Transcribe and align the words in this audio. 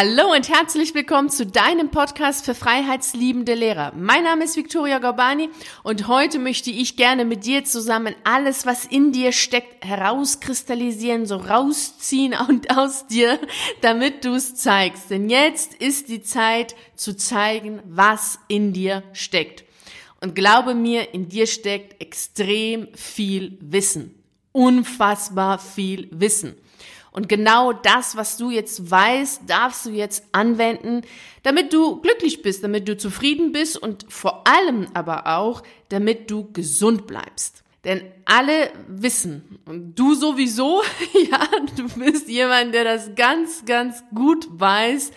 Hallo 0.00 0.32
und 0.32 0.48
herzlich 0.48 0.94
willkommen 0.94 1.28
zu 1.28 1.44
deinem 1.44 1.90
Podcast 1.90 2.44
für 2.44 2.54
freiheitsliebende 2.54 3.54
Lehrer. 3.54 3.92
Mein 3.96 4.22
Name 4.22 4.44
ist 4.44 4.56
Victoria 4.56 5.00
Gorbani 5.00 5.50
und 5.82 6.06
heute 6.06 6.38
möchte 6.38 6.70
ich 6.70 6.94
gerne 6.94 7.24
mit 7.24 7.44
dir 7.44 7.64
zusammen 7.64 8.14
alles, 8.22 8.64
was 8.64 8.84
in 8.84 9.10
dir 9.10 9.32
steckt, 9.32 9.84
herauskristallisieren, 9.84 11.26
so 11.26 11.34
rausziehen 11.34 12.36
und 12.48 12.78
aus 12.78 13.08
dir, 13.08 13.40
damit 13.80 14.24
du 14.24 14.34
es 14.34 14.54
zeigst. 14.54 15.10
Denn 15.10 15.28
jetzt 15.28 15.74
ist 15.74 16.08
die 16.08 16.22
Zeit 16.22 16.76
zu 16.94 17.16
zeigen, 17.16 17.82
was 17.84 18.38
in 18.46 18.72
dir 18.72 19.02
steckt. 19.12 19.64
Und 20.20 20.36
glaube 20.36 20.76
mir, 20.76 21.12
in 21.12 21.28
dir 21.28 21.48
steckt 21.48 22.00
extrem 22.00 22.86
viel 22.94 23.58
Wissen. 23.60 24.14
Unfassbar 24.52 25.58
viel 25.58 26.06
Wissen. 26.12 26.54
Und 27.18 27.28
genau 27.28 27.72
das, 27.72 28.14
was 28.14 28.36
du 28.36 28.52
jetzt 28.52 28.92
weißt, 28.92 29.42
darfst 29.50 29.84
du 29.86 29.90
jetzt 29.90 30.22
anwenden, 30.30 31.02
damit 31.42 31.72
du 31.72 32.00
glücklich 32.00 32.42
bist, 32.42 32.62
damit 32.62 32.86
du 32.86 32.96
zufrieden 32.96 33.50
bist 33.50 33.76
und 33.76 34.06
vor 34.08 34.46
allem 34.46 34.86
aber 34.94 35.26
auch, 35.26 35.64
damit 35.88 36.30
du 36.30 36.52
gesund 36.52 37.08
bleibst. 37.08 37.64
Denn 37.82 38.02
alle 38.24 38.70
wissen, 38.86 39.58
und 39.64 39.98
du 39.98 40.14
sowieso, 40.14 40.80
ja, 41.28 41.40
du 41.74 41.88
bist 41.88 42.28
jemand, 42.28 42.72
der 42.72 42.84
das 42.84 43.12
ganz, 43.16 43.64
ganz 43.64 44.04
gut 44.14 44.46
weiß, 44.52 45.10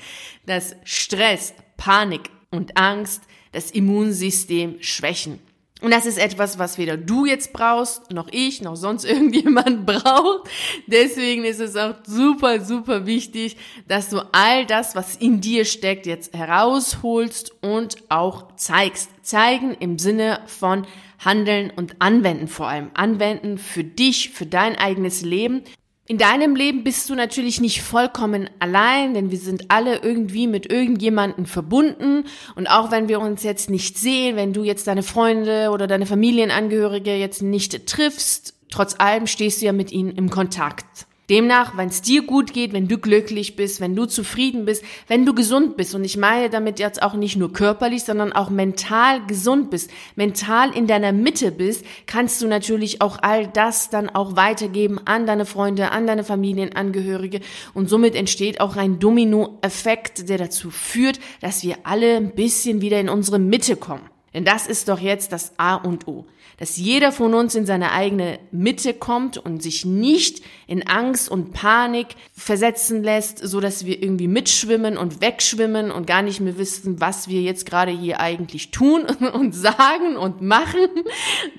dass 0.47 0.75
Stress, 0.83 1.53
Panik 1.77 2.31
und 2.49 2.77
Angst 2.77 3.21
das 3.51 3.69
Immunsystem 3.69 4.81
schwächen. 4.81 5.39
Und 5.81 5.91
das 5.91 6.05
ist 6.05 6.19
etwas, 6.19 6.59
was 6.59 6.77
weder 6.77 6.95
du 6.95 7.25
jetzt 7.25 7.53
brauchst, 7.53 8.11
noch 8.11 8.27
ich, 8.31 8.61
noch 8.61 8.75
sonst 8.75 9.03
irgendjemand 9.05 9.85
braucht. 9.85 10.49
Deswegen 10.87 11.43
ist 11.43 11.59
es 11.59 11.75
auch 11.75 11.95
super, 12.05 12.61
super 12.61 13.05
wichtig, 13.05 13.57
dass 13.87 14.09
du 14.09 14.19
all 14.31 14.65
das, 14.65 14.95
was 14.95 15.15
in 15.15 15.41
dir 15.41 15.65
steckt, 15.65 16.05
jetzt 16.05 16.35
herausholst 16.35 17.51
und 17.61 17.97
auch 18.09 18.55
zeigst. 18.55 19.09
Zeigen 19.23 19.75
im 19.75 19.99
Sinne 19.99 20.41
von 20.47 20.85
Handeln 21.19 21.71
und 21.75 21.95
Anwenden 21.99 22.47
vor 22.47 22.67
allem. 22.67 22.89
Anwenden 22.93 23.57
für 23.57 23.83
dich, 23.83 24.31
für 24.31 24.45
dein 24.45 24.75
eigenes 24.77 25.21
Leben 25.21 25.63
in 26.11 26.17
deinem 26.17 26.57
Leben 26.57 26.83
bist 26.83 27.09
du 27.09 27.15
natürlich 27.15 27.61
nicht 27.61 27.81
vollkommen 27.81 28.49
allein, 28.59 29.13
denn 29.13 29.31
wir 29.31 29.37
sind 29.37 29.71
alle 29.71 29.99
irgendwie 29.99 30.45
mit 30.45 30.69
irgendjemanden 30.69 31.45
verbunden. 31.45 32.25
Und 32.55 32.67
auch 32.67 32.91
wenn 32.91 33.07
wir 33.07 33.21
uns 33.21 33.43
jetzt 33.43 33.69
nicht 33.69 33.97
sehen, 33.97 34.35
wenn 34.35 34.51
du 34.51 34.65
jetzt 34.65 34.87
deine 34.87 35.03
Freunde 35.03 35.69
oder 35.69 35.87
deine 35.87 36.05
Familienangehörige 36.05 37.15
jetzt 37.15 37.41
nicht 37.41 37.87
triffst, 37.87 38.55
trotz 38.69 38.99
allem 38.99 39.25
stehst 39.25 39.61
du 39.61 39.67
ja 39.67 39.71
mit 39.71 39.93
ihnen 39.93 40.11
im 40.11 40.29
Kontakt. 40.29 41.07
Demnach, 41.31 41.77
wenn 41.77 41.87
es 41.87 42.01
dir 42.01 42.23
gut 42.23 42.51
geht, 42.51 42.73
wenn 42.73 42.89
du 42.89 42.97
glücklich 42.97 43.55
bist, 43.55 43.79
wenn 43.79 43.95
du 43.95 44.05
zufrieden 44.05 44.65
bist, 44.65 44.83
wenn 45.07 45.25
du 45.25 45.33
gesund 45.33 45.77
bist, 45.77 45.95
und 45.95 46.03
ich 46.03 46.17
meine 46.17 46.49
damit 46.49 46.77
jetzt 46.77 47.01
auch 47.01 47.13
nicht 47.13 47.37
nur 47.37 47.53
körperlich, 47.53 48.03
sondern 48.03 48.33
auch 48.33 48.49
mental 48.49 49.25
gesund 49.27 49.69
bist, 49.69 49.89
mental 50.17 50.75
in 50.75 50.87
deiner 50.87 51.13
Mitte 51.13 51.53
bist, 51.53 51.85
kannst 52.05 52.41
du 52.41 52.47
natürlich 52.47 53.01
auch 53.01 53.17
all 53.21 53.47
das 53.47 53.89
dann 53.89 54.09
auch 54.09 54.35
weitergeben 54.35 54.99
an 55.05 55.25
deine 55.25 55.45
Freunde, 55.45 55.91
an 55.91 56.05
deine 56.05 56.25
Familienangehörige 56.25 57.39
und 57.73 57.89
somit 57.89 58.13
entsteht 58.13 58.59
auch 58.59 58.75
ein 58.75 58.99
Domino-Effekt, 58.99 60.27
der 60.27 60.37
dazu 60.37 60.69
führt, 60.69 61.21
dass 61.39 61.63
wir 61.63 61.77
alle 61.83 62.17
ein 62.17 62.35
bisschen 62.35 62.81
wieder 62.81 62.99
in 62.99 63.07
unsere 63.07 63.39
Mitte 63.39 63.77
kommen. 63.77 64.10
Denn 64.33 64.45
das 64.45 64.65
ist 64.65 64.87
doch 64.87 64.99
jetzt 64.99 65.33
das 65.33 65.51
A 65.57 65.75
und 65.75 66.07
O. 66.07 66.25
Dass 66.57 66.77
jeder 66.77 67.11
von 67.11 67.33
uns 67.33 67.55
in 67.55 67.65
seine 67.65 67.91
eigene 67.91 68.39
Mitte 68.51 68.93
kommt 68.93 69.37
und 69.37 69.61
sich 69.61 69.83
nicht 69.83 70.41
in 70.67 70.87
Angst 70.87 71.29
und 71.29 71.51
Panik 71.51 72.07
versetzen 72.33 73.03
lässt, 73.03 73.39
so 73.39 73.59
dass 73.59 73.85
wir 73.85 74.01
irgendwie 74.01 74.27
mitschwimmen 74.27 74.97
und 74.97 75.21
wegschwimmen 75.21 75.91
und 75.91 76.07
gar 76.07 76.21
nicht 76.21 76.39
mehr 76.39 76.57
wissen, 76.57 77.01
was 77.01 77.27
wir 77.27 77.41
jetzt 77.41 77.65
gerade 77.65 77.91
hier 77.91 78.19
eigentlich 78.19 78.71
tun 78.71 79.03
und 79.33 79.53
sagen 79.53 80.15
und 80.15 80.41
machen. 80.41 80.87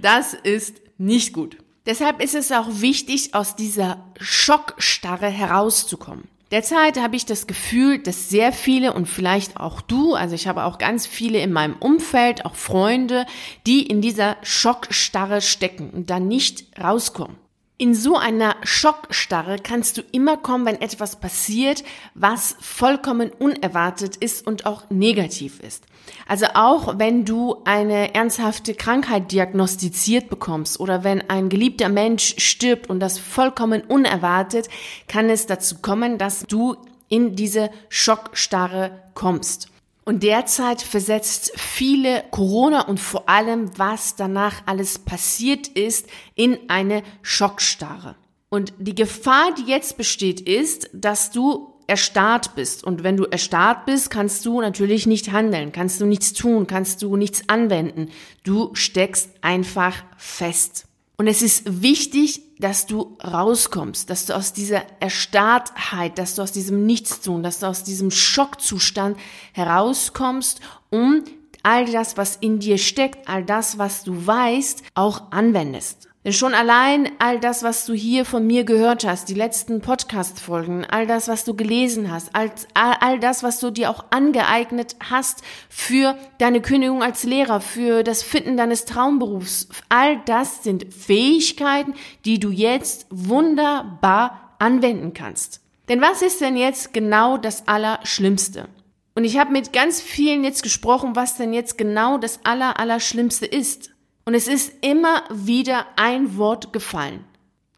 Das 0.01 0.35
ist 0.35 0.81
nicht 0.99 1.33
gut. 1.33 1.59
Deshalb 1.85 2.23
ist 2.23 2.37
es 2.37 2.53
auch 2.53 2.69
wichtig, 2.69 3.35
aus 3.35 3.57
dieser 3.57 4.13
Schockstarre 4.21 5.27
herauszukommen. 5.27 6.29
Derzeit 6.53 7.01
habe 7.01 7.17
ich 7.17 7.25
das 7.25 7.47
Gefühl, 7.47 7.99
dass 7.99 8.29
sehr 8.29 8.53
viele 8.53 8.93
und 8.93 9.07
vielleicht 9.07 9.57
auch 9.57 9.81
du, 9.81 10.15
also 10.15 10.35
ich 10.35 10.47
habe 10.47 10.65
auch 10.65 10.77
ganz 10.77 11.07
viele 11.07 11.39
in 11.41 11.51
meinem 11.51 11.77
Umfeld, 11.81 12.45
auch 12.45 12.57
Freunde, 12.57 13.25
die 13.67 13.87
in 13.87 14.03
dieser 14.03 14.37
Schockstarre 14.43 15.41
stecken 15.41 15.89
und 15.89 16.11
da 16.11 16.21
nicht 16.21 16.67
rauskommen. 16.79 17.42
In 17.83 17.97
so 17.97 18.17
einer 18.17 18.55
Schockstarre 18.63 19.57
kannst 19.61 19.99
du 19.99 20.03
immer 20.13 20.37
kommen, 20.37 20.67
wenn 20.67 20.81
etwas 20.81 21.17
passiert, 21.19 21.83
was 22.15 22.55
vollkommen 22.61 23.31
unerwartet 23.31 24.15
ist 24.15 24.47
und 24.47 24.67
auch 24.67 24.89
negativ 24.89 25.59
ist. 25.59 25.83
Also 26.29 26.47
auch 26.55 27.01
wenn 27.01 27.25
du 27.25 27.57
eine 27.65 28.15
ernsthafte 28.15 28.75
Krankheit 28.75 29.33
diagnostiziert 29.33 30.31
bekommst 30.31 30.79
oder 30.79 31.03
wenn 31.03 31.29
ein 31.29 31.49
geliebter 31.49 31.89
Mensch 31.89 32.37
stirbt 32.39 32.89
und 32.89 33.01
das 33.01 33.19
vollkommen 33.19 33.83
unerwartet, 33.83 34.69
kann 35.09 35.29
es 35.29 35.47
dazu 35.47 35.79
kommen, 35.83 36.19
dass 36.19 36.45
du 36.47 36.77
in 37.09 37.35
diese 37.35 37.69
Schockstarre 37.89 39.03
kommst. 39.15 39.72
Und 40.05 40.23
derzeit 40.25 40.83
versetzt 40.83 41.53
viele 41.57 42.25
Corona 42.31 42.83
und 42.83 42.99
vor 42.99 43.29
allem, 43.29 43.71
was 43.79 44.17
danach 44.17 44.63
alles 44.67 44.99
passiert 44.99 45.69
ist, 45.69 46.07
in 46.35 46.59
eine 46.69 47.03
Schockstarre. 47.23 48.17
Und 48.49 48.75
die 48.79 48.95
Gefahr, 48.95 49.55
die 49.55 49.71
jetzt 49.71 49.97
besteht, 49.97 50.41
ist, 50.41 50.91
dass 50.93 51.31
du 51.31 51.73
erstarrt 51.87 52.55
bist. 52.55 52.85
Und 52.85 53.03
wenn 53.03 53.17
du 53.17 53.25
erstarrt 53.25 53.87
bist, 53.87 54.11
kannst 54.11 54.45
du 54.45 54.61
natürlich 54.61 55.07
nicht 55.07 55.31
handeln, 55.31 55.73
kannst 55.73 56.01
du 56.01 56.07
nichts 56.07 56.33
tun, 56.33 56.67
kannst 56.67 57.03
du 57.03 57.17
nichts 57.17 57.49
anwenden. 57.49 58.11
Du 58.45 58.75
steckst 58.75 59.31
einfach 59.41 60.03
fest. 60.17 60.87
Und 61.23 61.29
es 61.29 61.41
ist 61.41 61.83
wichtig, 61.83 62.43
dass 62.59 62.87
du 62.87 63.17
rauskommst, 63.23 64.11
dass 64.11 64.27
du 64.27 64.35
aus 64.35 64.53
dieser 64.53 64.83
Erstarrtheit, 64.99 66.19
dass 66.19 66.35
du 66.35 66.43
aus 66.43 66.51
diesem 66.51 66.85
Nichtstun, 66.85 67.45
dass 67.45 67.61
du 67.61 67.67
aus 67.67 67.85
diesem 67.85 68.11
Schockzustand 68.11 69.17
herauskommst, 69.53 70.61
um 70.91 71.23
all 71.63 71.85
das, 71.93 72.17
was 72.17 72.35
in 72.35 72.59
dir 72.59 72.77
steckt, 72.77 73.29
all 73.29 73.45
das, 73.45 73.79
was 73.79 74.03
du 74.03 74.27
weißt, 74.27 74.83
auch 74.95 75.31
anwendest. 75.31 76.09
Denn 76.25 76.33
schon 76.33 76.55
allein 76.55 77.11
all 77.19 77.41
das, 77.41 77.65
was 77.65 77.85
du 77.85 77.95
hier 77.95 78.25
von 78.25 78.47
mir 78.47 78.63
gehört 78.63 79.05
hast, 79.05 79.29
die 79.29 79.35
letzten 79.35 79.81
Podcast-Folgen, 79.81 80.85
all 80.85 81.05
das, 81.05 81.27
was 81.27 81.45
du 81.45 81.55
gelesen 81.55 82.13
hast, 82.13 82.31
all, 82.33 82.53
all 82.75 83.19
das, 83.19 83.43
was 83.43 83.59
du 83.59 83.73
dir 83.73 83.91
auch 83.91 84.05
angeeignet 84.11 84.95
hast 85.11 85.43
für 85.69 86.17
deine 86.39 86.63
Kündigung 86.63 87.03
als 87.03 87.25
Lehrer, 87.25 87.61
für 87.61 88.05
das 88.05 88.23
Finden 88.23 88.57
deines 88.57 88.85
Traumberufs, 88.85 89.69
all 89.89 90.21
das 90.25 90.63
sind 90.63 90.95
Fähigkeiten, 90.95 91.95
die 92.25 92.39
du 92.39 92.51
jetzt 92.51 93.07
wunderbar 93.11 94.55
anwenden 94.61 95.15
kannst. 95.15 95.61
Denn 95.89 96.01
was 96.01 96.23
ist 96.23 96.41
denn 96.41 96.57
jetzt 96.57 96.95
genau 96.95 97.37
das 97.37 97.67
Allerschlimmste? 97.67 98.69
Und 99.17 99.25
ich 99.25 99.39
habe 99.39 99.51
mit 99.51 99.73
ganz 99.73 100.01
vielen 100.01 100.45
jetzt 100.45 100.63
gesprochen, 100.63 101.17
was 101.17 101.37
denn 101.37 101.53
jetzt 101.53 101.77
genau 101.77 102.17
das 102.17 102.39
Aller, 102.45 102.79
Allerschlimmste 102.79 103.45
ist. 103.45 103.92
Und 104.25 104.35
es 104.35 104.47
ist 104.49 104.73
immer 104.83 105.25
wieder 105.31 105.87
ein 105.97 106.37
Wort 106.37 106.73
gefallen. 106.73 107.25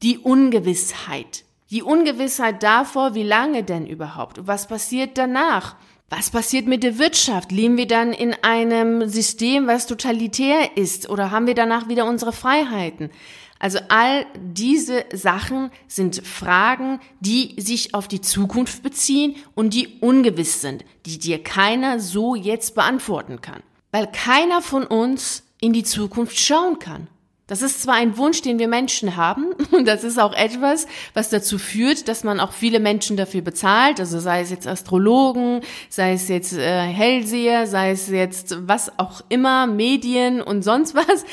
Die 0.02 0.18
Ungewissheit. 0.18 1.44
Die 1.70 1.82
Ungewissheit 1.82 2.62
davor, 2.62 3.14
wie 3.14 3.22
lange 3.22 3.64
denn 3.64 3.86
überhaupt? 3.86 4.46
Was 4.46 4.68
passiert 4.68 5.16
danach? 5.16 5.76
Was 6.10 6.30
passiert 6.30 6.66
mit 6.66 6.82
der 6.82 6.98
Wirtschaft? 6.98 7.50
Leben 7.50 7.78
wir 7.78 7.86
dann 7.86 8.12
in 8.12 8.34
einem 8.42 9.08
System, 9.08 9.66
was 9.66 9.86
totalitär 9.86 10.76
ist? 10.76 11.08
Oder 11.08 11.30
haben 11.30 11.46
wir 11.46 11.54
danach 11.54 11.88
wieder 11.88 12.04
unsere 12.04 12.32
Freiheiten? 12.32 13.10
Also 13.58 13.78
all 13.88 14.26
diese 14.36 15.06
Sachen 15.12 15.70
sind 15.88 16.26
Fragen, 16.26 17.00
die 17.20 17.54
sich 17.58 17.94
auf 17.94 18.08
die 18.08 18.20
Zukunft 18.20 18.82
beziehen 18.82 19.36
und 19.54 19.72
die 19.72 19.98
ungewiss 20.00 20.60
sind, 20.60 20.84
die 21.06 21.18
dir 21.18 21.42
keiner 21.42 21.98
so 21.98 22.34
jetzt 22.34 22.74
beantworten 22.74 23.40
kann. 23.40 23.62
Weil 23.90 24.08
keiner 24.12 24.60
von 24.60 24.86
uns 24.86 25.44
in 25.64 25.72
die 25.72 25.82
Zukunft 25.82 26.38
schauen 26.38 26.78
kann. 26.78 27.08
Das 27.46 27.60
ist 27.60 27.82
zwar 27.82 27.94
ein 27.96 28.16
Wunsch, 28.16 28.40
den 28.40 28.58
wir 28.58 28.68
Menschen 28.68 29.16
haben, 29.16 29.52
und 29.70 29.86
das 29.86 30.04
ist 30.04 30.18
auch 30.18 30.34
etwas, 30.34 30.86
was 31.12 31.30
dazu 31.30 31.58
führt, 31.58 32.08
dass 32.08 32.24
man 32.24 32.40
auch 32.40 32.52
viele 32.52 32.80
Menschen 32.80 33.16
dafür 33.16 33.42
bezahlt, 33.42 34.00
also 34.00 34.18
sei 34.18 34.40
es 34.40 34.50
jetzt 34.50 34.66
Astrologen, 34.66 35.60
sei 35.88 36.12
es 36.12 36.28
jetzt 36.28 36.54
äh, 36.54 36.80
Hellseher, 36.80 37.66
sei 37.66 37.90
es 37.90 38.08
jetzt 38.08 38.56
was 38.66 38.98
auch 38.98 39.22
immer, 39.28 39.66
Medien 39.66 40.40
und 40.40 40.62
sonst 40.62 40.94
was, 40.94 41.24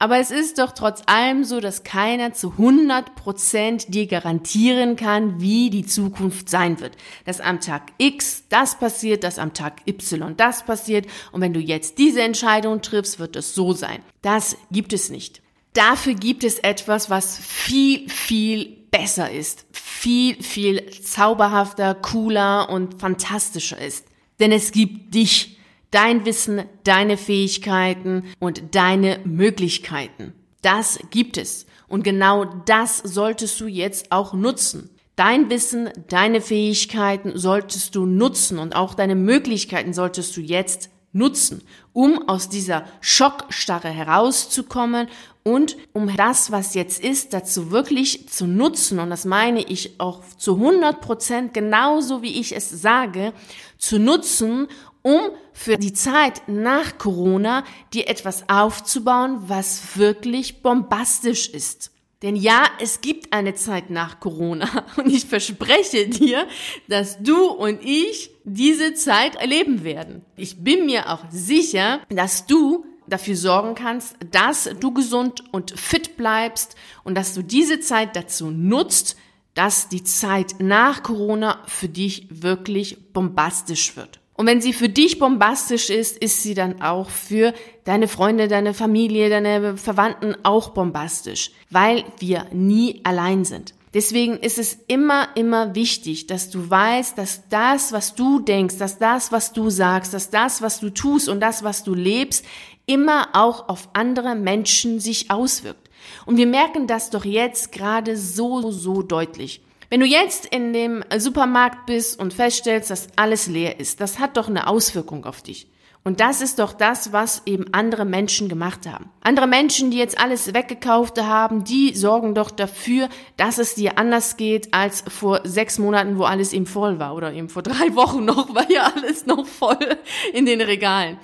aber 0.00 0.18
es 0.18 0.30
ist 0.30 0.58
doch 0.58 0.72
trotz 0.72 1.02
allem 1.04 1.44
so, 1.44 1.60
dass 1.60 1.84
keiner 1.84 2.32
zu 2.32 2.52
100 2.52 3.16
Prozent 3.16 3.92
dir 3.94 4.06
garantieren 4.06 4.96
kann, 4.96 5.42
wie 5.42 5.68
die 5.68 5.84
Zukunft 5.84 6.48
sein 6.48 6.80
wird. 6.80 6.96
Dass 7.26 7.40
am 7.40 7.60
Tag 7.60 7.92
X 7.98 8.44
das 8.48 8.78
passiert, 8.78 9.24
dass 9.24 9.38
am 9.38 9.52
Tag 9.52 9.82
Y 9.86 10.36
das 10.38 10.64
passiert 10.64 11.06
und 11.32 11.42
wenn 11.42 11.52
du 11.52 11.60
jetzt 11.60 11.98
diese 11.98 12.22
Entscheidung 12.22 12.80
triffst, 12.80 13.18
wird 13.18 13.36
es 13.36 13.54
so 13.54 13.74
sein. 13.74 14.00
Das 14.22 14.56
gibt 14.70 14.94
es 14.94 15.10
nicht. 15.10 15.42
Dafür 15.74 16.14
gibt 16.14 16.44
es 16.44 16.58
etwas, 16.58 17.10
was 17.10 17.38
viel, 17.38 18.08
viel 18.08 18.78
besser 18.90 19.30
ist, 19.30 19.66
viel, 19.70 20.42
viel 20.42 20.90
zauberhafter, 20.90 21.94
cooler 21.94 22.70
und 22.70 22.98
fantastischer 22.98 23.78
ist. 23.78 24.06
Denn 24.40 24.50
es 24.50 24.72
gibt 24.72 25.14
dich, 25.14 25.59
dein 25.90 26.24
Wissen, 26.24 26.62
deine 26.84 27.16
Fähigkeiten 27.16 28.24
und 28.38 28.74
deine 28.74 29.20
Möglichkeiten. 29.24 30.34
Das 30.62 30.98
gibt 31.10 31.36
es. 31.36 31.66
Und 31.88 32.04
genau 32.04 32.44
das 32.44 32.98
solltest 32.98 33.60
du 33.60 33.66
jetzt 33.66 34.12
auch 34.12 34.32
nutzen. 34.32 34.90
Dein 35.16 35.50
Wissen, 35.50 35.90
deine 36.08 36.40
Fähigkeiten 36.40 37.36
solltest 37.36 37.94
du 37.94 38.06
nutzen 38.06 38.58
und 38.58 38.74
auch 38.74 38.94
deine 38.94 39.16
Möglichkeiten 39.16 39.92
solltest 39.92 40.36
du 40.36 40.40
jetzt 40.40 40.88
nutzen, 41.12 41.62
um 41.92 42.28
aus 42.28 42.48
dieser 42.48 42.84
Schockstarre 43.00 43.88
herauszukommen 43.88 45.08
und 45.42 45.76
um 45.92 46.14
das, 46.16 46.52
was 46.52 46.74
jetzt 46.74 47.02
ist, 47.02 47.32
dazu 47.32 47.70
wirklich 47.70 48.28
zu 48.28 48.46
nutzen. 48.46 49.00
Und 49.00 49.10
das 49.10 49.24
meine 49.24 49.62
ich 49.62 49.98
auch 49.98 50.22
zu 50.38 50.54
100 50.54 51.00
Prozent 51.00 51.54
genauso, 51.54 52.22
wie 52.22 52.38
ich 52.38 52.54
es 52.54 52.70
sage, 52.70 53.32
zu 53.78 53.98
nutzen, 53.98 54.68
um 55.02 55.20
für 55.52 55.76
die 55.76 55.92
Zeit 55.92 56.42
nach 56.46 56.98
Corona 56.98 57.64
dir 57.92 58.08
etwas 58.08 58.48
aufzubauen, 58.48 59.38
was 59.46 59.96
wirklich 59.96 60.62
bombastisch 60.62 61.48
ist. 61.48 61.90
Denn 62.22 62.36
ja, 62.36 62.64
es 62.80 63.00
gibt 63.00 63.32
eine 63.32 63.54
Zeit 63.54 63.88
nach 63.88 64.20
Corona 64.20 64.68
und 64.96 65.10
ich 65.10 65.24
verspreche 65.24 66.08
dir, 66.08 66.46
dass 66.88 67.22
du 67.22 67.46
und 67.46 67.82
ich 67.82 68.30
diese 68.44 68.94
Zeit 68.94 69.36
erleben 69.36 69.84
werden. 69.84 70.22
Ich 70.36 70.62
bin 70.62 70.86
mir 70.86 71.10
auch 71.10 71.24
sicher, 71.30 72.00
dass 72.10 72.46
du 72.46 72.84
dafür 73.06 73.36
sorgen 73.36 73.74
kannst, 73.74 74.16
dass 74.30 74.68
du 74.78 74.92
gesund 74.92 75.44
und 75.50 75.78
fit 75.78 76.16
bleibst 76.16 76.76
und 77.04 77.14
dass 77.16 77.34
du 77.34 77.42
diese 77.42 77.80
Zeit 77.80 78.14
dazu 78.14 78.50
nutzt, 78.50 79.16
dass 79.54 79.88
die 79.88 80.04
Zeit 80.04 80.56
nach 80.58 81.02
Corona 81.02 81.62
für 81.66 81.88
dich 81.88 82.28
wirklich 82.30 83.12
bombastisch 83.12 83.96
wird. 83.96 84.20
Und 84.40 84.46
wenn 84.46 84.62
sie 84.62 84.72
für 84.72 84.88
dich 84.88 85.18
bombastisch 85.18 85.90
ist, 85.90 86.16
ist 86.16 86.42
sie 86.42 86.54
dann 86.54 86.80
auch 86.80 87.10
für 87.10 87.52
deine 87.84 88.08
Freunde, 88.08 88.48
deine 88.48 88.72
Familie, 88.72 89.28
deine 89.28 89.76
Verwandten 89.76 90.34
auch 90.44 90.70
bombastisch, 90.70 91.50
weil 91.68 92.04
wir 92.20 92.46
nie 92.50 93.02
allein 93.04 93.44
sind. 93.44 93.74
Deswegen 93.92 94.38
ist 94.38 94.56
es 94.56 94.78
immer, 94.86 95.28
immer 95.34 95.74
wichtig, 95.74 96.26
dass 96.26 96.48
du 96.48 96.70
weißt, 96.70 97.18
dass 97.18 97.50
das, 97.50 97.92
was 97.92 98.14
du 98.14 98.40
denkst, 98.40 98.78
dass 98.78 98.96
das, 98.96 99.30
was 99.30 99.52
du 99.52 99.68
sagst, 99.68 100.14
dass 100.14 100.30
das, 100.30 100.62
was 100.62 100.80
du 100.80 100.88
tust 100.88 101.28
und 101.28 101.40
das, 101.40 101.62
was 101.62 101.84
du 101.84 101.92
lebst, 101.92 102.46
immer 102.86 103.28
auch 103.34 103.68
auf 103.68 103.90
andere 103.92 104.36
Menschen 104.36 105.00
sich 105.00 105.30
auswirkt. 105.30 105.90
Und 106.24 106.38
wir 106.38 106.46
merken 106.46 106.86
das 106.86 107.10
doch 107.10 107.26
jetzt 107.26 107.72
gerade 107.72 108.16
so, 108.16 108.70
so 108.70 109.02
deutlich. 109.02 109.60
Wenn 109.90 109.98
du 109.98 110.06
jetzt 110.06 110.46
in 110.46 110.72
dem 110.72 111.04
Supermarkt 111.18 111.86
bist 111.86 112.16
und 112.20 112.32
feststellst, 112.32 112.90
dass 112.90 113.08
alles 113.16 113.48
leer 113.48 113.80
ist, 113.80 114.00
das 114.00 114.20
hat 114.20 114.36
doch 114.36 114.48
eine 114.48 114.68
Auswirkung 114.68 115.24
auf 115.24 115.42
dich. 115.42 115.66
Und 116.04 116.20
das 116.20 116.40
ist 116.40 116.60
doch 116.60 116.72
das, 116.72 117.12
was 117.12 117.42
eben 117.44 117.66
andere 117.72 118.04
Menschen 118.04 118.48
gemacht 118.48 118.86
haben. 118.86 119.10
Andere 119.20 119.48
Menschen, 119.48 119.90
die 119.90 119.98
jetzt 119.98 120.16
alles 120.18 120.54
weggekauft 120.54 121.20
haben, 121.20 121.64
die 121.64 121.92
sorgen 121.96 122.36
doch 122.36 122.52
dafür, 122.52 123.08
dass 123.36 123.58
es 123.58 123.74
dir 123.74 123.98
anders 123.98 124.36
geht 124.36 124.72
als 124.72 125.02
vor 125.08 125.40
sechs 125.42 125.80
Monaten, 125.80 126.18
wo 126.18 126.22
alles 126.22 126.52
eben 126.52 126.66
voll 126.66 127.00
war. 127.00 127.16
Oder 127.16 127.32
eben 127.32 127.48
vor 127.48 127.62
drei 127.62 127.92
Wochen 127.96 128.24
noch, 128.24 128.54
war 128.54 128.70
ja 128.70 128.92
alles 128.94 129.26
noch 129.26 129.44
voll 129.44 129.98
in 130.32 130.46
den 130.46 130.60
Regalen. 130.60 131.18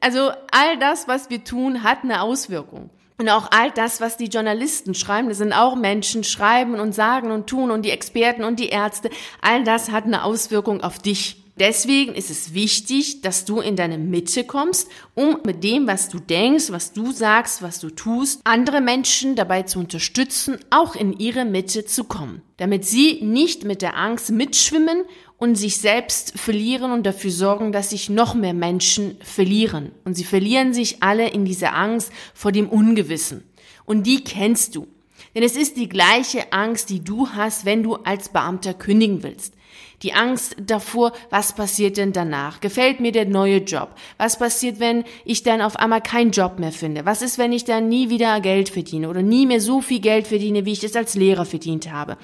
Also 0.00 0.30
all 0.50 0.78
das, 0.80 1.06
was 1.06 1.28
wir 1.28 1.44
tun, 1.44 1.82
hat 1.82 1.98
eine 2.02 2.22
Auswirkung. 2.22 2.88
Und 3.18 3.28
auch 3.30 3.48
all 3.50 3.70
das, 3.70 4.00
was 4.00 4.16
die 4.16 4.26
Journalisten 4.26 4.94
schreiben, 4.94 5.28
das 5.28 5.38
sind 5.38 5.54
auch 5.54 5.74
Menschen, 5.74 6.22
schreiben 6.22 6.78
und 6.78 6.94
sagen 6.94 7.30
und 7.30 7.46
tun 7.46 7.70
und 7.70 7.82
die 7.82 7.90
Experten 7.90 8.44
und 8.44 8.60
die 8.60 8.68
Ärzte, 8.68 9.10
all 9.40 9.64
das 9.64 9.90
hat 9.90 10.04
eine 10.04 10.24
Auswirkung 10.24 10.82
auf 10.82 10.98
dich. 10.98 11.42
Deswegen 11.58 12.14
ist 12.14 12.28
es 12.28 12.52
wichtig, 12.52 13.22
dass 13.22 13.46
du 13.46 13.60
in 13.60 13.76
deine 13.76 13.96
Mitte 13.96 14.44
kommst, 14.44 14.90
um 15.14 15.38
mit 15.46 15.64
dem, 15.64 15.86
was 15.86 16.10
du 16.10 16.18
denkst, 16.18 16.70
was 16.70 16.92
du 16.92 17.12
sagst, 17.12 17.62
was 17.62 17.80
du 17.80 17.88
tust, 17.88 18.42
andere 18.44 18.82
Menschen 18.82 19.36
dabei 19.36 19.62
zu 19.62 19.78
unterstützen, 19.78 20.58
auch 20.68 20.94
in 20.94 21.18
ihre 21.18 21.46
Mitte 21.46 21.86
zu 21.86 22.04
kommen, 22.04 22.42
damit 22.58 22.84
sie 22.84 23.22
nicht 23.22 23.64
mit 23.64 23.80
der 23.80 23.96
Angst 23.96 24.30
mitschwimmen 24.30 25.04
und 25.38 25.56
sich 25.56 25.78
selbst 25.78 26.38
verlieren 26.38 26.92
und 26.92 27.04
dafür 27.04 27.30
sorgen, 27.30 27.72
dass 27.72 27.90
sich 27.90 28.08
noch 28.08 28.34
mehr 28.34 28.54
Menschen 28.54 29.18
verlieren. 29.22 29.92
Und 30.04 30.14
sie 30.14 30.24
verlieren 30.24 30.72
sich 30.72 31.02
alle 31.02 31.28
in 31.28 31.44
dieser 31.44 31.74
Angst 31.74 32.10
vor 32.34 32.52
dem 32.52 32.68
Ungewissen. 32.68 33.44
Und 33.84 34.06
die 34.06 34.24
kennst 34.24 34.74
du. 34.74 34.86
Denn 35.34 35.42
es 35.42 35.56
ist 35.56 35.76
die 35.76 35.88
gleiche 35.88 36.52
Angst, 36.52 36.90
die 36.90 37.02
du 37.02 37.28
hast, 37.30 37.64
wenn 37.64 37.82
du 37.82 37.96
als 37.96 38.28
Beamter 38.28 38.74
kündigen 38.74 39.22
willst. 39.22 39.54
Die 40.02 40.12
Angst 40.12 40.56
davor, 40.60 41.12
was 41.30 41.54
passiert 41.54 41.96
denn 41.96 42.12
danach? 42.12 42.60
Gefällt 42.60 43.00
mir 43.00 43.12
der 43.12 43.24
neue 43.24 43.58
Job? 43.58 43.94
Was 44.18 44.38
passiert, 44.38 44.78
wenn 44.78 45.04
ich 45.24 45.42
dann 45.42 45.62
auf 45.62 45.76
einmal 45.76 46.02
keinen 46.02 46.32
Job 46.32 46.58
mehr 46.58 46.72
finde? 46.72 47.06
Was 47.06 47.22
ist, 47.22 47.38
wenn 47.38 47.52
ich 47.52 47.64
dann 47.64 47.88
nie 47.88 48.10
wieder 48.10 48.40
Geld 48.40 48.68
verdiene 48.68 49.08
oder 49.08 49.22
nie 49.22 49.46
mehr 49.46 49.60
so 49.60 49.80
viel 49.80 50.00
Geld 50.00 50.26
verdiene, 50.26 50.66
wie 50.66 50.72
ich 50.72 50.84
es 50.84 50.96
als 50.96 51.14
Lehrer 51.14 51.46
verdient 51.46 51.90
habe? 51.90 52.18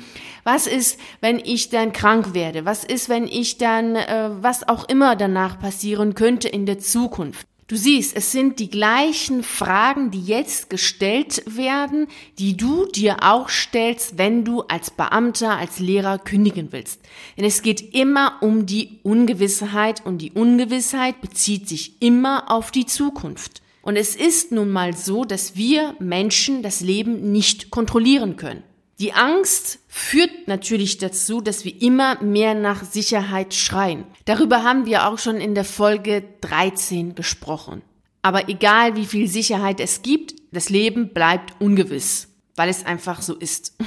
Was 0.44 0.66
ist, 0.66 1.00
wenn 1.20 1.38
ich 1.38 1.70
dann 1.70 1.92
krank 1.92 2.34
werde? 2.34 2.66
Was 2.66 2.84
ist, 2.84 3.08
wenn 3.08 3.26
ich 3.26 3.56
dann, 3.56 3.96
äh, 3.96 4.30
was 4.40 4.68
auch 4.68 4.86
immer 4.88 5.16
danach 5.16 5.58
passieren 5.58 6.14
könnte 6.14 6.48
in 6.48 6.66
der 6.66 6.78
Zukunft? 6.78 7.46
Du 7.72 7.78
siehst, 7.78 8.14
es 8.14 8.32
sind 8.32 8.58
die 8.58 8.69
gleichen 8.69 9.42
Fragen, 9.42 10.10
die 10.10 10.20
jetzt 10.20 10.69
gestellt 10.69 11.42
werden, 11.46 12.06
die 12.38 12.54
du 12.54 12.84
dir 12.84 13.22
auch 13.22 13.48
stellst, 13.48 14.19
wenn 14.19 14.44
du 14.44 14.60
als 14.60 14.90
Beamter, 14.90 15.56
als 15.56 15.78
Lehrer 15.78 16.19
kündigen 16.19 16.69
willst. 16.72 17.00
Denn 17.38 17.46
es 17.46 17.62
geht 17.62 17.94
immer 17.94 18.36
um 18.42 18.66
die 18.66 18.98
Ungewissheit 19.04 20.04
und 20.04 20.19
die 20.19 20.32
Ungewissheit 20.32 21.22
bezieht 21.22 21.66
sich 21.66 22.02
immer 22.02 22.50
auf 22.50 22.72
die 22.72 22.84
Zukunft. 22.84 23.62
Und 23.80 23.96
es 23.96 24.16
ist 24.16 24.52
nun 24.52 24.68
mal 24.68 24.94
so, 24.94 25.25
dass 25.25 25.56
wir 25.56 25.96
Menschen 25.98 26.62
das 26.62 26.82
Leben 26.82 27.32
nicht 27.32 27.70
kontrollieren 27.70 28.36
können. 28.36 28.64
Die 28.98 29.12
Angst 29.12 29.78
führt 29.88 30.46
natürlich 30.46 30.98
dazu, 30.98 31.40
dass 31.40 31.64
wir 31.64 31.80
immer 31.80 32.22
mehr 32.22 32.54
nach 32.54 32.84
Sicherheit 32.84 33.54
schreien. 33.54 34.04
Darüber 34.26 34.62
haben 34.62 34.86
wir 34.86 35.08
auch 35.08 35.18
schon 35.18 35.38
in 35.38 35.54
der 35.54 35.64
Folge 35.64 36.22
13 36.40 37.14
gesprochen. 37.14 37.82
Aber 38.22 38.48
egal 38.48 38.94
wie 38.94 39.06
viel 39.06 39.28
Sicherheit 39.28 39.80
es 39.80 40.02
gibt, 40.02 40.34
das 40.52 40.68
Leben 40.68 41.12
bleibt 41.12 41.60
ungewiss, 41.60 42.28
weil 42.54 42.68
es 42.68 42.86
einfach 42.86 43.22
so 43.22 43.34
ist. 43.34 43.74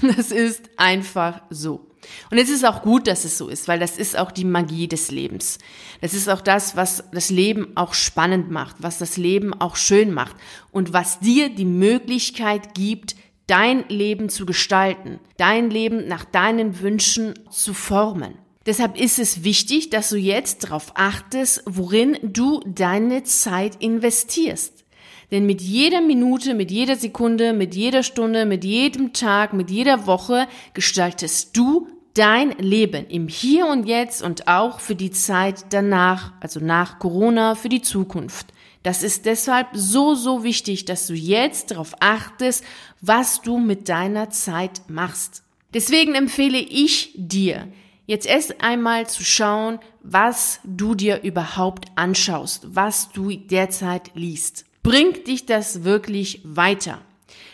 Das 0.00 0.32
ist 0.32 0.70
einfach 0.76 1.42
so. 1.50 1.86
Und 2.30 2.38
es 2.38 2.48
ist 2.48 2.64
auch 2.64 2.82
gut, 2.82 3.06
dass 3.06 3.24
es 3.24 3.38
so 3.38 3.48
ist, 3.48 3.68
weil 3.68 3.78
das 3.78 3.96
ist 3.96 4.18
auch 4.18 4.32
die 4.32 4.44
Magie 4.44 4.88
des 4.88 5.10
Lebens. 5.10 5.58
Das 6.00 6.14
ist 6.14 6.28
auch 6.28 6.40
das, 6.40 6.74
was 6.76 7.04
das 7.12 7.30
Leben 7.30 7.76
auch 7.76 7.94
spannend 7.94 8.50
macht, 8.50 8.76
was 8.80 8.98
das 8.98 9.16
Leben 9.16 9.54
auch 9.54 9.76
schön 9.76 10.12
macht 10.12 10.36
und 10.72 10.92
was 10.92 11.20
dir 11.20 11.48
die 11.48 11.64
Möglichkeit 11.64 12.74
gibt, 12.74 13.14
dein 13.46 13.84
Leben 13.88 14.28
zu 14.28 14.46
gestalten, 14.46 15.20
dein 15.36 15.70
Leben 15.70 16.08
nach 16.08 16.24
deinen 16.24 16.80
Wünschen 16.80 17.34
zu 17.50 17.74
formen. 17.74 18.34
Deshalb 18.66 18.98
ist 18.98 19.18
es 19.18 19.44
wichtig, 19.44 19.90
dass 19.90 20.08
du 20.08 20.16
jetzt 20.16 20.64
darauf 20.64 20.92
achtest, 20.94 21.62
worin 21.66 22.16
du 22.22 22.60
deine 22.66 23.22
Zeit 23.22 23.76
investierst. 23.82 24.84
Denn 25.30 25.46
mit 25.46 25.60
jeder 25.60 26.00
Minute, 26.00 26.54
mit 26.54 26.70
jeder 26.70 26.96
Sekunde, 26.96 27.52
mit 27.52 27.74
jeder 27.74 28.02
Stunde, 28.02 28.46
mit 28.46 28.64
jedem 28.64 29.12
Tag, 29.12 29.52
mit 29.52 29.70
jeder 29.70 30.06
Woche 30.06 30.46
gestaltest 30.72 31.56
du 31.56 31.88
dein 32.14 32.50
Leben 32.58 33.06
im 33.08 33.28
Hier 33.28 33.66
und 33.66 33.86
Jetzt 33.86 34.22
und 34.22 34.46
auch 34.48 34.80
für 34.80 34.94
die 34.94 35.10
Zeit 35.10 35.66
danach, 35.70 36.32
also 36.40 36.60
nach 36.60 36.98
Corona, 36.98 37.56
für 37.56 37.68
die 37.68 37.82
Zukunft. 37.82 38.53
Das 38.84 39.02
ist 39.02 39.24
deshalb 39.24 39.68
so, 39.72 40.14
so 40.14 40.44
wichtig, 40.44 40.84
dass 40.84 41.06
du 41.06 41.14
jetzt 41.14 41.70
darauf 41.70 41.94
achtest, 42.00 42.62
was 43.00 43.40
du 43.40 43.58
mit 43.58 43.88
deiner 43.88 44.28
Zeit 44.28 44.82
machst. 44.88 45.42
Deswegen 45.72 46.14
empfehle 46.14 46.58
ich 46.58 47.12
dir, 47.16 47.66
jetzt 48.06 48.26
erst 48.26 48.60
einmal 48.60 49.08
zu 49.08 49.24
schauen, 49.24 49.80
was 50.02 50.60
du 50.64 50.94
dir 50.94 51.22
überhaupt 51.22 51.86
anschaust, 51.96 52.74
was 52.74 53.10
du 53.10 53.30
derzeit 53.30 54.10
liest. 54.14 54.66
Bringt 54.82 55.28
dich 55.28 55.46
das 55.46 55.84
wirklich 55.84 56.42
weiter? 56.44 57.00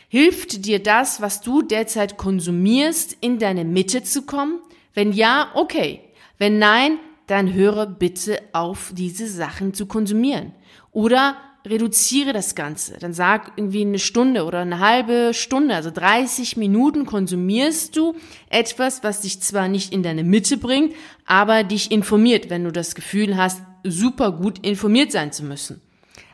Hilft 0.08 0.66
dir 0.66 0.82
das, 0.82 1.20
was 1.22 1.42
du 1.42 1.62
derzeit 1.62 2.16
konsumierst, 2.16 3.16
in 3.20 3.38
deine 3.38 3.64
Mitte 3.64 4.02
zu 4.02 4.22
kommen? 4.22 4.58
Wenn 4.94 5.12
ja, 5.12 5.52
okay. 5.54 6.00
Wenn 6.38 6.58
nein, 6.58 6.98
dann 7.30 7.54
höre 7.54 7.86
bitte 7.86 8.40
auf, 8.52 8.92
diese 8.94 9.28
Sachen 9.28 9.72
zu 9.74 9.86
konsumieren. 9.86 10.52
Oder 10.90 11.36
reduziere 11.66 12.32
das 12.32 12.54
Ganze. 12.54 12.98
Dann 12.98 13.12
sag 13.12 13.52
irgendwie 13.56 13.82
eine 13.82 13.98
Stunde 13.98 14.44
oder 14.44 14.60
eine 14.60 14.78
halbe 14.78 15.32
Stunde, 15.34 15.74
also 15.74 15.90
30 15.90 16.56
Minuten 16.56 17.06
konsumierst 17.06 17.96
du 17.96 18.14
etwas, 18.48 19.04
was 19.04 19.20
dich 19.20 19.40
zwar 19.42 19.68
nicht 19.68 19.92
in 19.92 20.02
deine 20.02 20.24
Mitte 20.24 20.56
bringt, 20.56 20.94
aber 21.26 21.62
dich 21.62 21.92
informiert, 21.92 22.50
wenn 22.50 22.64
du 22.64 22.72
das 22.72 22.94
Gefühl 22.94 23.36
hast, 23.36 23.62
super 23.84 24.32
gut 24.32 24.58
informiert 24.66 25.12
sein 25.12 25.32
zu 25.32 25.44
müssen. 25.44 25.80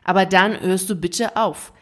Aber 0.05 0.27
dann 0.27 0.61
hörst 0.61 0.89
du 0.89 0.95
bitte 0.95 1.37
auf. 1.37 1.73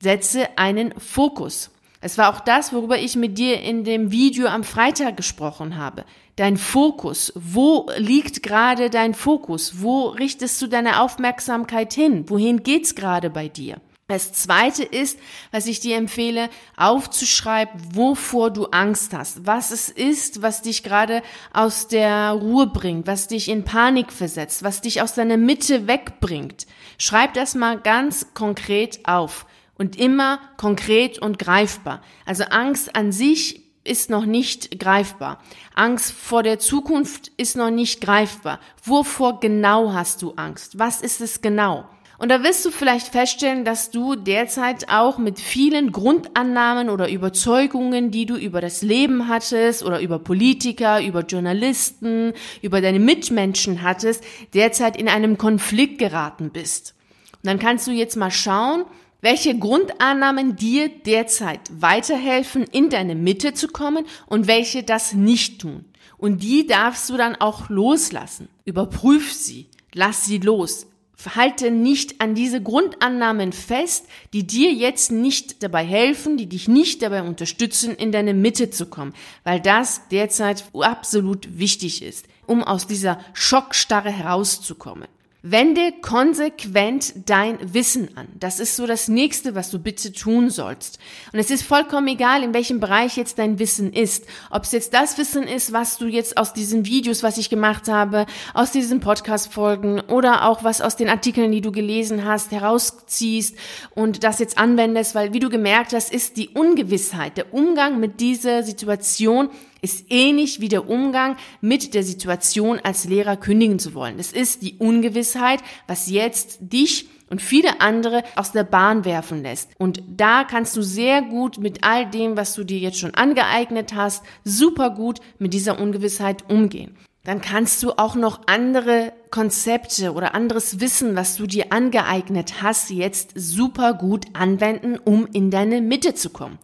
Setze 0.00 0.56
einen 0.56 0.94
Fokus. 0.98 1.70
Es 2.00 2.18
war 2.18 2.32
auch 2.32 2.40
das, 2.40 2.72
worüber 2.72 2.98
ich 2.98 3.16
mit 3.16 3.36
dir 3.36 3.60
in 3.60 3.82
dem 3.82 4.12
Video 4.12 4.46
am 4.46 4.62
Freitag 4.62 5.16
gesprochen 5.16 5.76
habe. 5.76 6.04
Dein 6.36 6.58
Fokus. 6.58 7.32
Wo 7.34 7.88
liegt 7.96 8.42
gerade 8.42 8.90
dein 8.90 9.14
Fokus? 9.14 9.80
Wo 9.80 10.08
richtest 10.08 10.60
du 10.60 10.66
deine 10.66 11.00
Aufmerksamkeit 11.00 11.94
hin? 11.94 12.28
Wohin 12.28 12.62
geht's 12.62 12.94
gerade 12.94 13.30
bei 13.30 13.48
dir? 13.48 13.80
Das 14.08 14.34
zweite 14.34 14.84
ist, 14.84 15.18
was 15.50 15.66
ich 15.66 15.80
dir 15.80 15.96
empfehle, 15.96 16.50
aufzuschreiben, 16.76 17.80
wovor 17.94 18.50
du 18.50 18.66
Angst 18.66 19.14
hast, 19.14 19.46
was 19.46 19.70
es 19.70 19.88
ist, 19.88 20.42
was 20.42 20.60
dich 20.62 20.82
gerade 20.84 21.22
aus 21.54 21.88
der 21.88 22.30
Ruhe 22.32 22.66
bringt, 22.68 23.06
was 23.06 23.28
dich 23.28 23.48
in 23.48 23.64
Panik 23.64 24.12
versetzt, 24.12 24.62
was 24.62 24.82
dich 24.82 25.00
aus 25.00 25.14
deiner 25.14 25.38
Mitte 25.38 25.88
wegbringt. 25.88 26.66
Schreib 26.98 27.32
das 27.34 27.54
mal 27.54 27.80
ganz 27.80 28.34
konkret 28.34 29.08
auf 29.08 29.46
und 29.76 29.96
immer 29.96 30.38
konkret 30.56 31.18
und 31.18 31.38
greifbar. 31.38 32.00
Also 32.26 32.44
Angst 32.44 32.94
an 32.94 33.10
sich 33.10 33.65
ist 33.86 34.10
noch 34.10 34.26
nicht 34.26 34.78
greifbar. 34.78 35.40
Angst 35.74 36.12
vor 36.12 36.42
der 36.42 36.58
Zukunft 36.58 37.30
ist 37.36 37.56
noch 37.56 37.70
nicht 37.70 38.00
greifbar. 38.00 38.60
Wovor 38.84 39.40
genau 39.40 39.92
hast 39.92 40.22
du 40.22 40.32
Angst? 40.32 40.78
Was 40.78 41.00
ist 41.00 41.20
es 41.20 41.40
genau? 41.40 41.86
Und 42.18 42.30
da 42.30 42.42
wirst 42.42 42.64
du 42.64 42.70
vielleicht 42.70 43.08
feststellen, 43.08 43.64
dass 43.64 43.90
du 43.90 44.14
derzeit 44.16 44.88
auch 44.88 45.18
mit 45.18 45.38
vielen 45.38 45.92
Grundannahmen 45.92 46.88
oder 46.88 47.10
Überzeugungen, 47.10 48.10
die 48.10 48.24
du 48.24 48.36
über 48.36 48.62
das 48.62 48.80
Leben 48.80 49.28
hattest 49.28 49.82
oder 49.82 50.00
über 50.00 50.18
Politiker, 50.18 51.02
über 51.02 51.20
Journalisten, 51.20 52.32
über 52.62 52.80
deine 52.80 53.00
Mitmenschen 53.00 53.82
hattest, 53.82 54.24
derzeit 54.54 54.96
in 54.96 55.08
einem 55.08 55.36
Konflikt 55.36 55.98
geraten 55.98 56.50
bist. 56.50 56.94
Und 57.42 57.50
dann 57.50 57.58
kannst 57.58 57.86
du 57.86 57.90
jetzt 57.90 58.16
mal 58.16 58.30
schauen, 58.30 58.86
welche 59.20 59.58
Grundannahmen 59.58 60.56
dir 60.56 60.88
derzeit 60.88 61.60
weiterhelfen, 61.70 62.64
in 62.64 62.90
deine 62.90 63.14
Mitte 63.14 63.54
zu 63.54 63.68
kommen 63.68 64.06
und 64.26 64.46
welche 64.46 64.82
das 64.82 65.14
nicht 65.14 65.60
tun. 65.60 65.84
Und 66.18 66.42
die 66.42 66.66
darfst 66.66 67.10
du 67.10 67.16
dann 67.16 67.36
auch 67.36 67.68
loslassen. 67.68 68.48
Überprüf 68.64 69.32
sie. 69.32 69.68
Lass 69.92 70.24
sie 70.24 70.38
los 70.38 70.86
halte 71.34 71.70
nicht 71.70 72.20
an 72.20 72.34
diese 72.34 72.62
Grundannahmen 72.62 73.52
fest, 73.52 74.06
die 74.32 74.46
dir 74.46 74.72
jetzt 74.72 75.10
nicht 75.10 75.62
dabei 75.62 75.84
helfen, 75.84 76.36
die 76.36 76.46
dich 76.46 76.68
nicht 76.68 77.02
dabei 77.02 77.22
unterstützen, 77.22 77.94
in 77.94 78.12
deine 78.12 78.34
Mitte 78.34 78.70
zu 78.70 78.86
kommen, 78.86 79.14
weil 79.42 79.60
das 79.60 80.02
derzeit 80.10 80.64
absolut 80.74 81.58
wichtig 81.58 82.02
ist, 82.02 82.26
um 82.46 82.62
aus 82.62 82.86
dieser 82.86 83.18
Schockstarre 83.32 84.10
herauszukommen. 84.10 85.08
Wende 85.42 85.92
konsequent 86.00 87.12
dein 87.26 87.58
Wissen 87.72 88.16
an. 88.16 88.26
Das 88.40 88.58
ist 88.58 88.74
so 88.74 88.86
das 88.86 89.06
nächste, 89.06 89.54
was 89.54 89.70
du 89.70 89.78
bitte 89.78 90.12
tun 90.12 90.50
sollst. 90.50 90.98
Und 91.32 91.38
es 91.38 91.50
ist 91.50 91.62
vollkommen 91.62 92.08
egal, 92.08 92.42
in 92.42 92.54
welchem 92.54 92.80
Bereich 92.80 93.16
jetzt 93.16 93.38
dein 93.38 93.58
Wissen 93.58 93.92
ist. 93.92 94.24
Ob 94.50 94.64
es 94.64 94.72
jetzt 94.72 94.94
das 94.94 95.18
Wissen 95.18 95.44
ist, 95.44 95.72
was 95.72 95.98
du 95.98 96.06
jetzt 96.06 96.36
aus 96.36 96.52
diesen 96.52 96.86
Videos, 96.86 97.22
was 97.22 97.38
ich 97.38 97.50
gemacht 97.50 97.86
habe, 97.86 98.26
aus 98.54 98.72
diesen 98.72 99.00
Podcast-Folgen 99.00 100.00
oder 100.00 100.46
auch 100.48 100.64
was 100.64 100.80
aus 100.80 100.96
den 100.96 101.08
Artikeln, 101.08 101.52
die 101.52 101.60
du 101.60 101.70
gelesen 101.70 102.24
hast, 102.24 102.50
herausziehst 102.50 103.56
und 103.94 104.24
das 104.24 104.38
jetzt 104.38 104.58
anwendest, 104.58 105.14
weil 105.14 105.32
wie 105.32 105.40
du 105.40 105.48
gemerkt 105.48 105.92
hast, 105.92 106.12
ist 106.12 106.36
die 106.38 106.48
Ungewissheit, 106.48 107.36
der 107.36 107.54
Umgang 107.54 108.00
mit 108.00 108.20
dieser 108.20 108.62
Situation 108.62 109.50
ist 109.86 110.06
ähnlich 110.10 110.60
wie 110.60 110.68
der 110.68 110.88
Umgang 110.90 111.36
mit 111.60 111.94
der 111.94 112.02
Situation 112.02 112.80
als 112.82 113.04
Lehrer 113.04 113.36
kündigen 113.36 113.78
zu 113.78 113.94
wollen. 113.94 114.18
Es 114.18 114.32
ist 114.32 114.62
die 114.62 114.74
Ungewissheit, 114.78 115.60
was 115.86 116.10
jetzt 116.10 116.58
dich 116.60 117.08
und 117.30 117.40
viele 117.40 117.80
andere 117.80 118.24
aus 118.34 118.50
der 118.50 118.64
Bahn 118.64 119.04
werfen 119.04 119.42
lässt. 119.42 119.70
Und 119.78 120.02
da 120.08 120.42
kannst 120.42 120.76
du 120.76 120.82
sehr 120.82 121.22
gut 121.22 121.58
mit 121.58 121.84
all 121.84 122.10
dem, 122.10 122.36
was 122.36 122.54
du 122.54 122.64
dir 122.64 122.78
jetzt 122.78 122.98
schon 122.98 123.14
angeeignet 123.14 123.94
hast, 123.94 124.24
super 124.42 124.90
gut 124.90 125.20
mit 125.38 125.54
dieser 125.54 125.78
Ungewissheit 125.78 126.50
umgehen 126.50 126.96
dann 127.26 127.40
kannst 127.40 127.82
du 127.82 127.90
auch 127.98 128.14
noch 128.14 128.42
andere 128.46 129.12
Konzepte 129.30 130.12
oder 130.12 130.32
anderes 130.36 130.78
Wissen, 130.78 131.16
was 131.16 131.34
du 131.34 131.48
dir 131.48 131.72
angeeignet 131.72 132.62
hast, 132.62 132.90
jetzt 132.90 133.32
super 133.34 133.94
gut 133.94 134.26
anwenden, 134.32 134.96
um 134.96 135.26
in 135.32 135.50
deine 135.50 135.80
Mitte 135.80 136.14
zu 136.14 136.30
kommen. 136.30 136.60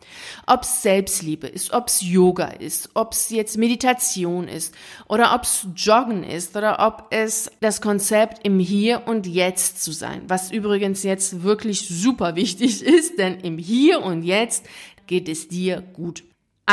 Ob 0.47 0.62
es 0.62 0.83
Selbstliebe 0.83 1.49
ist, 1.49 1.73
ob 1.73 1.88
es 1.88 2.00
Yoga 2.00 2.47
ist, 2.47 2.90
ob 2.95 3.12
es 3.12 3.31
jetzt 3.31 3.59
Meditation 3.59 4.47
ist 4.47 4.73
oder 5.09 5.35
ob 5.35 5.42
es 5.42 5.66
Joggen 5.75 6.23
ist 6.23 6.57
oder 6.57 6.78
ob 6.78 7.09
es 7.11 7.50
das 7.61 7.81
Konzept 7.81 8.47
im 8.47 8.61
Hier 8.61 9.02
und 9.07 9.26
Jetzt 9.26 9.83
zu 9.83 9.90
sein, 9.90 10.23
was 10.28 10.52
übrigens 10.52 11.02
jetzt 11.02 11.42
wirklich 11.42 11.88
super 11.88 12.37
wichtig 12.37 12.83
ist, 12.87 13.19
denn 13.19 13.40
im 13.40 13.59
Hier 13.59 14.00
und 14.00 14.23
Jetzt 14.23 14.64
geht 15.09 15.28
es 15.28 15.49
dir 15.49 15.81
gut. 15.81 16.23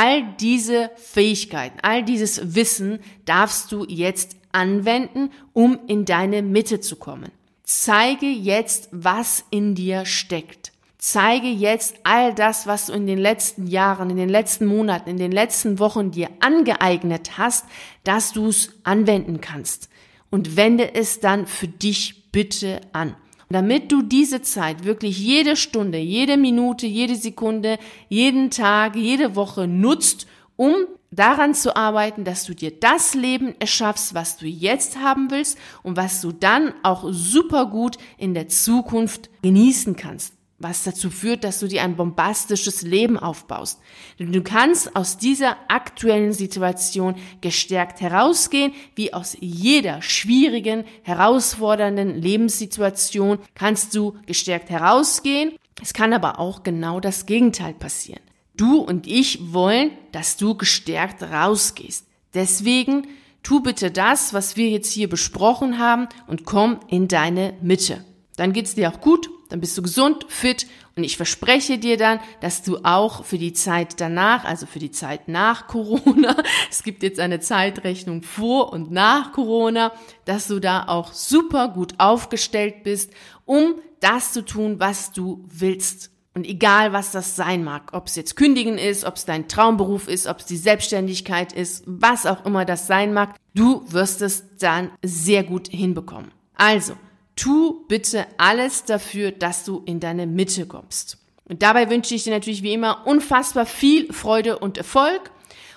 All 0.01 0.23
diese 0.39 0.91
Fähigkeiten, 0.95 1.77
all 1.81 2.05
dieses 2.05 2.55
Wissen 2.55 2.99
darfst 3.25 3.69
du 3.73 3.83
jetzt 3.85 4.37
anwenden, 4.53 5.29
um 5.51 5.77
in 5.87 6.05
deine 6.05 6.41
Mitte 6.41 6.79
zu 6.79 6.95
kommen. 6.95 7.33
Zeige 7.63 8.27
jetzt, 8.27 8.87
was 8.93 9.43
in 9.49 9.75
dir 9.75 10.05
steckt. 10.05 10.71
Zeige 10.99 11.49
jetzt 11.49 11.97
all 12.03 12.33
das, 12.33 12.65
was 12.65 12.85
du 12.85 12.93
in 12.93 13.07
den 13.07 13.19
letzten 13.19 13.67
Jahren, 13.67 14.09
in 14.09 14.15
den 14.15 14.29
letzten 14.29 14.67
Monaten, 14.67 15.09
in 15.09 15.17
den 15.17 15.33
letzten 15.33 15.79
Wochen 15.79 16.11
dir 16.11 16.29
angeeignet 16.39 17.37
hast, 17.37 17.65
dass 18.05 18.31
du 18.31 18.47
es 18.47 18.69
anwenden 18.85 19.41
kannst. 19.41 19.89
Und 20.29 20.55
wende 20.55 20.95
es 20.95 21.19
dann 21.19 21.45
für 21.45 21.67
dich 21.67 22.31
bitte 22.31 22.79
an 22.93 23.17
damit 23.49 23.91
du 23.91 24.01
diese 24.01 24.41
Zeit 24.41 24.83
wirklich 24.83 25.19
jede 25.19 25.55
Stunde, 25.55 25.97
jede 25.97 26.37
Minute, 26.37 26.85
jede 26.85 27.15
Sekunde, 27.15 27.79
jeden 28.07 28.51
Tag, 28.51 28.95
jede 28.95 29.35
Woche 29.35 29.67
nutzt, 29.67 30.27
um 30.55 30.75
daran 31.11 31.55
zu 31.55 31.75
arbeiten, 31.75 32.23
dass 32.23 32.45
du 32.45 32.53
dir 32.53 32.71
das 32.71 33.15
Leben 33.15 33.55
erschaffst, 33.59 34.13
was 34.13 34.37
du 34.37 34.45
jetzt 34.45 34.99
haben 34.99 35.31
willst 35.31 35.57
und 35.81 35.97
was 35.97 36.21
du 36.21 36.31
dann 36.31 36.73
auch 36.83 37.05
super 37.09 37.65
gut 37.65 37.97
in 38.17 38.35
der 38.35 38.47
Zukunft 38.47 39.29
genießen 39.41 39.95
kannst 39.95 40.38
was 40.59 40.83
dazu 40.83 41.09
führt, 41.09 41.43
dass 41.43 41.59
du 41.59 41.67
dir 41.67 41.83
ein 41.83 41.95
bombastisches 41.95 42.81
Leben 42.81 43.17
aufbaust. 43.17 43.79
Du 44.17 44.43
kannst 44.43 44.95
aus 44.95 45.17
dieser 45.17 45.57
aktuellen 45.69 46.33
Situation 46.33 47.15
gestärkt 47.41 48.01
herausgehen, 48.01 48.73
wie 48.95 49.13
aus 49.13 49.37
jeder 49.39 50.01
schwierigen, 50.01 50.83
herausfordernden 51.03 52.21
Lebenssituation 52.21 53.39
kannst 53.55 53.95
du 53.95 54.17
gestärkt 54.25 54.69
herausgehen. 54.69 55.53
Es 55.81 55.93
kann 55.93 56.11
aber 56.11 56.39
auch 56.39 56.63
genau 56.63 56.99
das 56.99 57.25
Gegenteil 57.25 57.73
passieren. 57.73 58.21
Du 58.57 58.79
und 58.79 59.07
ich 59.07 59.53
wollen, 59.53 59.91
dass 60.11 60.35
du 60.35 60.55
gestärkt 60.55 61.23
rausgehst. 61.23 62.05
Deswegen 62.33 63.07
tu 63.43 63.61
bitte 63.61 63.89
das, 63.89 64.33
was 64.33 64.57
wir 64.57 64.69
jetzt 64.69 64.91
hier 64.91 65.07
besprochen 65.07 65.79
haben 65.79 66.09
und 66.27 66.43
komm 66.43 66.81
in 66.89 67.07
deine 67.07 67.53
Mitte. 67.61 68.03
Dann 68.35 68.51
geht's 68.51 68.75
dir 68.75 68.91
auch 68.91 68.99
gut 68.99 69.29
dann 69.49 69.59
bist 69.59 69.77
du 69.77 69.81
gesund, 69.81 70.25
fit 70.29 70.67
und 70.95 71.03
ich 71.03 71.17
verspreche 71.17 71.77
dir 71.77 71.97
dann, 71.97 72.19
dass 72.41 72.61
du 72.61 72.77
auch 72.83 73.25
für 73.25 73.37
die 73.37 73.53
Zeit 73.53 73.99
danach, 73.99 74.45
also 74.45 74.65
für 74.65 74.79
die 74.79 74.91
Zeit 74.91 75.27
nach 75.27 75.67
Corona, 75.67 76.35
es 76.69 76.83
gibt 76.83 77.03
jetzt 77.03 77.19
eine 77.19 77.39
Zeitrechnung 77.39 78.21
vor 78.21 78.71
und 78.71 78.91
nach 78.91 79.31
Corona, 79.33 79.91
dass 80.25 80.47
du 80.47 80.59
da 80.59 80.85
auch 80.87 81.13
super 81.13 81.69
gut 81.69 81.95
aufgestellt 81.97 82.83
bist, 82.83 83.11
um 83.45 83.75
das 83.99 84.33
zu 84.33 84.45
tun, 84.45 84.79
was 84.79 85.11
du 85.11 85.45
willst. 85.49 86.11
Und 86.35 86.45
egal, 86.45 86.93
was 86.93 87.11
das 87.11 87.35
sein 87.35 87.63
mag, 87.63 87.89
ob 87.93 88.07
es 88.07 88.15
jetzt 88.15 88.35
kündigen 88.35 88.77
ist, 88.77 89.03
ob 89.03 89.15
es 89.15 89.25
dein 89.25 89.47
Traumberuf 89.47 90.07
ist, 90.07 90.27
ob 90.27 90.39
es 90.39 90.45
die 90.45 90.57
Selbstständigkeit 90.57 91.53
ist, 91.53 91.83
was 91.85 92.25
auch 92.25 92.45
immer 92.45 92.65
das 92.65 92.87
sein 92.87 93.13
mag, 93.13 93.35
du 93.55 93.83
wirst 93.91 94.21
es 94.21 94.43
dann 94.57 94.91
sehr 95.01 95.43
gut 95.43 95.67
hinbekommen. 95.69 96.31
Also, 96.55 96.93
tu 97.39 97.85
bitte 97.87 98.25
alles 98.37 98.83
dafür, 98.83 99.31
dass 99.31 99.63
du 99.63 99.81
in 99.85 99.99
deine 99.99 100.27
Mitte 100.27 100.65
kommst. 100.65 101.17
Und 101.45 101.63
dabei 101.63 101.89
wünsche 101.89 102.13
ich 102.13 102.23
dir 102.23 102.33
natürlich 102.33 102.63
wie 102.63 102.73
immer 102.73 103.07
unfassbar 103.07 103.65
viel 103.65 104.11
Freude 104.13 104.59
und 104.59 104.77
Erfolg. 104.77 105.31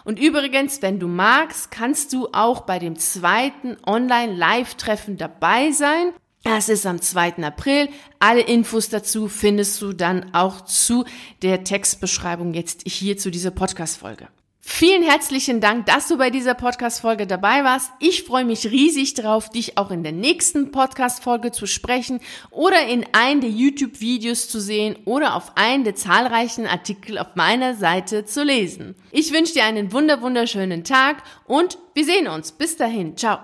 Und 0.04 0.18
übrigens, 0.18 0.82
wenn 0.82 0.98
du 0.98 1.06
magst, 1.06 1.70
kannst 1.70 2.12
du 2.12 2.28
auch 2.32 2.62
bei 2.62 2.78
dem 2.78 2.98
zweiten 2.98 3.76
Online-Live-Treffen 3.86 5.16
dabei 5.16 5.70
sein. 5.70 6.12
Das 6.42 6.68
ist 6.68 6.86
am 6.86 7.00
2. 7.00 7.44
April. 7.44 7.88
Alle 8.18 8.40
Infos 8.40 8.88
dazu 8.88 9.28
findest 9.28 9.80
du 9.80 9.92
dann 9.92 10.34
auch 10.34 10.62
zu 10.62 11.04
der 11.42 11.62
Textbeschreibung 11.62 12.52
jetzt 12.52 12.82
hier 12.86 13.16
zu 13.16 13.30
dieser 13.30 13.52
Podcast-Folge. 13.52 14.28
Vielen 14.64 15.02
herzlichen 15.02 15.60
Dank, 15.60 15.86
dass 15.86 16.06
du 16.06 16.16
bei 16.16 16.30
dieser 16.30 16.54
Podcast-Folge 16.54 17.26
dabei 17.26 17.64
warst. 17.64 17.90
Ich 17.98 18.22
freue 18.22 18.44
mich 18.44 18.70
riesig 18.70 19.12
darauf, 19.14 19.50
dich 19.50 19.76
auch 19.76 19.90
in 19.90 20.04
der 20.04 20.12
nächsten 20.12 20.70
Podcast-Folge 20.70 21.50
zu 21.50 21.66
sprechen 21.66 22.20
oder 22.52 22.86
in 22.86 23.04
einen 23.12 23.40
der 23.40 23.50
YouTube-Videos 23.50 24.48
zu 24.48 24.60
sehen 24.60 24.96
oder 25.04 25.34
auf 25.34 25.56
einen 25.56 25.82
der 25.82 25.96
zahlreichen 25.96 26.68
Artikel 26.68 27.18
auf 27.18 27.34
meiner 27.34 27.74
Seite 27.74 28.24
zu 28.24 28.44
lesen. 28.44 28.94
Ich 29.10 29.32
wünsche 29.32 29.54
dir 29.54 29.64
einen 29.64 29.92
wunder 29.92 30.22
wunderschönen 30.22 30.84
Tag 30.84 31.24
und 31.44 31.78
wir 31.94 32.04
sehen 32.04 32.28
uns. 32.28 32.52
Bis 32.52 32.76
dahin. 32.76 33.16
Ciao. 33.16 33.40